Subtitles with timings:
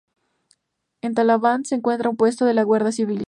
[1.01, 3.19] En Talaván se encuentra un Puesto de la Guardia Civil.